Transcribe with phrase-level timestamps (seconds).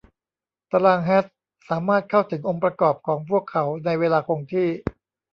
[0.71, 1.25] ตารางแฮช
[1.69, 4.67] สามารถเข้าถึงองค์ประกอบของพวกเขาในเวลาคงที่